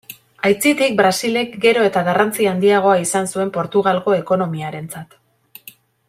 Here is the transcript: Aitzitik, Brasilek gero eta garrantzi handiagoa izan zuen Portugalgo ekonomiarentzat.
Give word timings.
Aitzitik, 0.47 0.93
Brasilek 1.01 1.51
gero 1.65 1.83
eta 1.89 2.03
garrantzi 2.09 2.47
handiagoa 2.53 2.95
izan 3.05 3.29
zuen 3.35 3.51
Portugalgo 3.61 4.15
ekonomiarentzat. 4.21 5.13